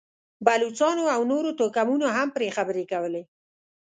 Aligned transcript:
بلوڅانو 0.45 1.03
او 1.15 1.21
نورو 1.31 1.49
توکمونو 1.59 2.07
هم 2.15 2.27
پرې 2.35 2.47
خبرې 2.57 2.83
کولې. 2.91 3.23